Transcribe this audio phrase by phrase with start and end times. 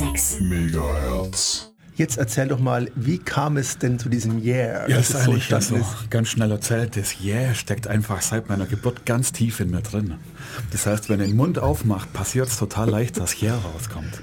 [0.00, 1.72] 106 Megahertz.
[1.96, 4.88] Jetzt erzähl doch mal, wie kam es denn zu diesem Yeah?
[4.88, 6.96] Ja, das ist es so eigentlich entstanden also ganz schnell erzählt.
[6.96, 10.14] Das Yeah steckt einfach seit meiner Geburt ganz tief in mir drin.
[10.72, 14.22] Das heißt, wenn den Mund aufmacht, passiert es total leicht, dass Yeah rauskommt.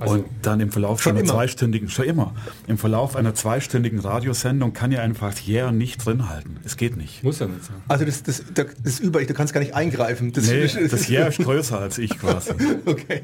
[0.00, 1.32] Also, und dann im Verlauf Schon einer immer?
[1.32, 2.34] zweistündigen, schon immer,
[2.68, 6.56] im Verlauf einer zweistündigen Radiosendung kann ja einfach das Yeah nicht drin halten.
[6.64, 7.24] Es geht nicht.
[7.24, 7.76] muss ja nicht sein.
[7.88, 10.32] Also das, das, das ist über, du kannst gar nicht eingreifen.
[10.32, 12.52] Das, Nee, das Yeah ist größer als ich quasi.
[12.86, 13.22] Okay.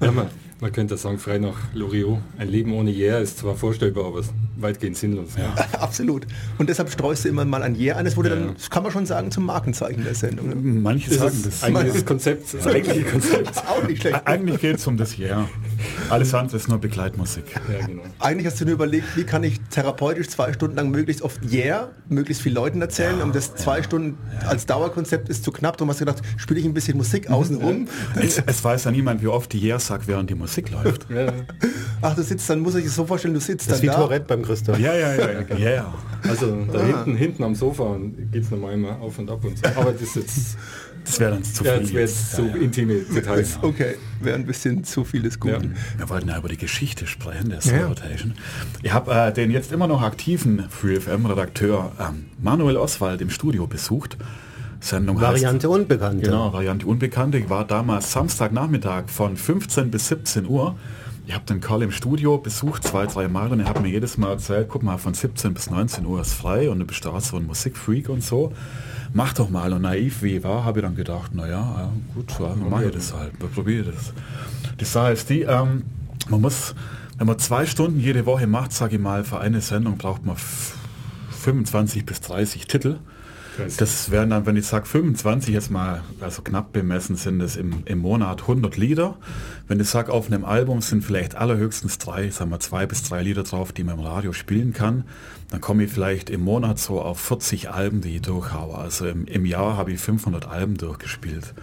[0.00, 0.26] Ja, man,
[0.60, 4.22] man könnte sagen, frei nach Loriot, ein Leben ohne Yeah ist zwar vorstellbar, aber
[4.56, 5.30] weitgehend sinnlos.
[5.36, 5.54] Ja.
[5.80, 6.26] Absolut.
[6.58, 8.04] Und deshalb streust du immer mal ein Yeah an.
[8.04, 10.82] Das wurde dann, das kann man schon sagen, zum Markenzeichen der Sendung.
[10.82, 11.62] Manche Das sagen ist das.
[11.64, 13.56] eigentlich das Konzept, das eigentliche Konzept.
[13.68, 14.20] Auch nicht schlecht.
[14.26, 15.48] Eigentlich geht es um das Yeah.
[16.10, 17.44] Alles andere ist nur Begleitmusik.
[17.68, 18.02] Ja, genau.
[18.18, 21.88] Eigentlich hast du nur überlegt, wie kann ich therapeutisch zwei Stunden lang möglichst oft Yeah,
[22.08, 23.20] möglichst vielen Leuten erzählen.
[23.22, 25.76] und das zwei Stunden als Dauerkonzept ist zu knapp.
[25.76, 27.88] Darum hast du gedacht, spiele ich ein bisschen Musik außenrum.
[28.16, 31.08] Es, es weiß ja niemand, wie oft die Yeah sagt, während die Musik läuft.
[31.10, 31.32] Ja,
[32.00, 33.94] Ach, du sitzt, dann muss ich es so vorstellen, du sitzt Das ist dann wie
[33.94, 34.00] da.
[34.00, 34.78] Tourette beim Christoph.
[34.78, 35.68] Ja, ja, ja, ja.
[35.68, 35.94] ja.
[36.22, 37.96] Also da hinten, hinten am Sofa
[38.32, 39.66] geht es normal immer auf und ab und so.
[39.76, 40.58] Aber das ist jetzt,
[41.04, 41.82] Das wäre dann zu ja, viel.
[41.82, 43.58] das wäre jetzt so intime Details.
[43.62, 45.76] Okay, wäre ein bisschen zu viel des Guten.
[45.96, 48.34] Wir wollten ja über die Geschichte sprechen, der Soul Rotation.
[48.82, 54.16] Ich habe äh, den jetzt immer noch aktiven FreeFM-Redakteur ähm, Manuel Oswald im Studio besucht.
[54.80, 56.24] Sendung Variante heißt, Unbekannte.
[56.24, 57.38] Genau, Variante Unbekannte.
[57.38, 60.76] Ich war damals Samstagnachmittag von 15 bis 17 Uhr.
[61.28, 64.16] Ich habe den Karl im Studio besucht, zwei, drei Mal und er hat mir jedes
[64.16, 67.20] Mal erzählt, guck mal, von 17 bis 19 Uhr ist frei und du bist da
[67.20, 68.54] so ein Musikfreak und so.
[69.12, 69.74] Mach doch mal.
[69.74, 72.92] Und naiv wie ich war, habe ich dann gedacht, naja, ja, gut, ja, mache ich
[72.94, 74.14] das halt, probiere das.
[74.80, 75.82] Die Sache ist die, ähm,
[76.30, 76.74] man muss,
[77.18, 80.36] wenn man zwei Stunden jede Woche macht, sage ich mal, für eine Sendung braucht man
[80.36, 80.76] f-
[81.42, 82.96] 25 bis 30 Titel.
[83.78, 87.82] Das wären dann, wenn ich sage 25 jetzt mal, also knapp bemessen, sind es im,
[87.84, 89.16] im Monat 100 Lieder.
[89.66, 93.22] Wenn ich sage, auf einem Album sind vielleicht allerhöchstens drei, sagen wir zwei bis drei
[93.22, 95.04] Lieder drauf, die man im Radio spielen kann.
[95.50, 98.76] Dann komme ich vielleicht im Monat so auf 40 Alben, die ich durchhaue.
[98.76, 101.54] Also im, im Jahr habe ich 500 Alben durchgespielt.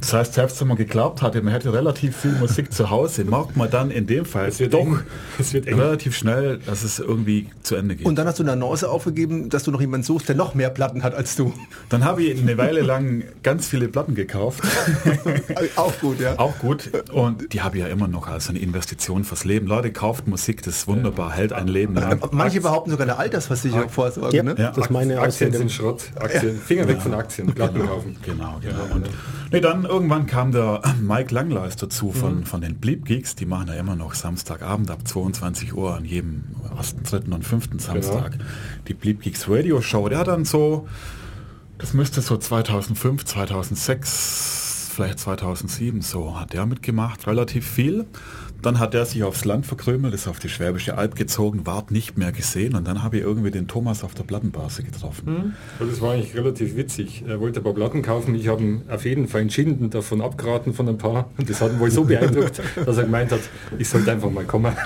[0.00, 3.56] Das heißt, selbst wenn man geglaubt hatte, man hätte relativ viel Musik zu Hause, merkt
[3.56, 5.00] man dann in dem Fall Es wird doch eng.
[5.38, 5.80] Es wird eng.
[5.80, 8.06] relativ schnell, dass es irgendwie zu Ende geht.
[8.06, 10.68] Und dann hast du eine Annonce aufgegeben, dass du noch jemanden suchst, der noch mehr
[10.68, 11.52] Platten hat als du.
[11.88, 14.62] Dann habe ich eine Weile lang ganz viele Platten gekauft.
[15.76, 16.38] Auch gut, ja.
[16.38, 16.90] Auch gut.
[17.12, 19.66] Und die habe ich ja immer noch als eine Investition fürs Leben.
[19.66, 22.20] Leute, kauft Musik, das ist wunderbar, hält ein Leben lang.
[22.30, 24.34] Manche behaupten sogar eine Altersversicherung vorsorgen.
[24.36, 24.54] Ja, Ne?
[24.56, 24.70] Ja.
[24.70, 26.04] das ist meine Aktien sind Schrott.
[26.18, 28.16] Aktien, Finger weg von Aktien, Platten kaufen.
[28.24, 28.94] Genau, genau.
[28.94, 29.08] Und
[29.50, 33.34] nee, dann irgendwann kam der Mike Langleis dazu von, von den Bleep Geeks.
[33.34, 36.44] Die machen ja immer noch Samstagabend ab 22 Uhr an jedem
[36.76, 38.38] ersten, dritten und fünften Samstag
[38.88, 40.08] die Bleep Geeks Radio Show.
[40.08, 40.86] Der hat dann so,
[41.80, 48.06] das müsste so 2005, 2006, vielleicht 2007 so, hat der mitgemacht, relativ viel.
[48.60, 52.18] Dann hat er sich aufs Land verkrümelt, ist auf die Schwäbische Alb gezogen, ward nicht
[52.18, 55.54] mehr gesehen und dann habe ich irgendwie den Thomas auf der Plattenbase getroffen.
[55.78, 57.24] Aber das war eigentlich relativ witzig.
[57.26, 58.34] Er wollte ein paar Platten kaufen.
[58.34, 61.30] Ich habe ihn auf jeden Fall entschieden davon abgeraten von ein paar.
[61.38, 63.40] Und das hat ihn wohl so beeindruckt, dass er gemeint hat,
[63.78, 64.76] ich sollte einfach mal kommen.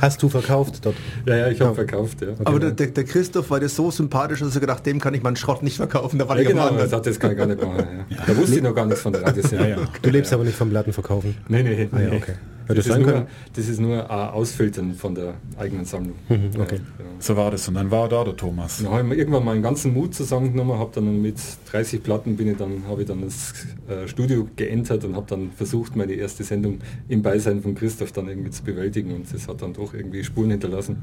[0.00, 0.96] Hast du verkauft dort?
[1.26, 2.20] Ja, ja, ich habe verkauft.
[2.20, 2.28] Ja.
[2.44, 5.22] Aber der, der, der Christoph war dir so sympathisch, dass er gedacht, dem kann ich
[5.22, 6.18] meinen Schrott nicht verkaufen.
[6.18, 7.84] Da war Ja, ich genau, das, hat, das kann ich gar nicht machen.
[8.10, 8.16] Ja.
[8.26, 9.68] Da wusste ich noch gar nichts von der Radiosendung.
[9.68, 9.84] Ja, ja.
[10.02, 11.36] Du lebst aber nicht vom Plattenverkaufen.
[11.48, 12.16] Nee, nee, Ah, ja, nee.
[12.16, 12.32] okay.
[12.68, 16.16] Ja, Das, das ist nur, das ist nur ein Ausfiltern von der eigenen Sammlung.
[16.28, 16.40] okay.
[16.58, 16.80] Ja, genau.
[17.18, 18.78] So war das und dann war da der Thomas.
[18.82, 21.36] Dann habe ich mir irgendwann meinen ganzen Mut zusammengenommen, habe dann mit
[21.70, 23.54] 30 Platten bin ich dann, habe ich dann das
[23.88, 26.78] äh, Studio geentert und habe dann versucht, meine erste Sendung
[27.08, 30.50] im Beisein von Christoph dann irgendwie zu bewältigen und das hat dann doch irgendwie Spuren
[30.50, 31.02] hinterlassen.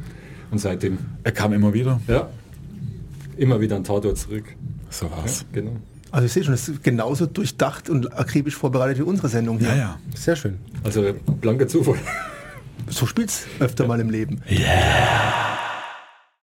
[0.52, 2.00] Und seitdem, Er kam immer wieder.
[2.08, 2.30] ja,
[3.38, 4.46] immer wieder ein Tatort zurück.
[4.90, 5.46] So war's.
[5.52, 5.72] Genau.
[6.14, 9.70] Also ich sehe schon, es ist genauso durchdacht und akribisch vorbereitet wie unsere Sendung hier.
[9.70, 10.00] Ja, ja.
[10.14, 10.60] Sehr schön.
[10.84, 11.96] Also blanker Zufall.
[12.88, 14.44] So spielt's öfter mal im Leben.
[14.48, 15.43] Yeah.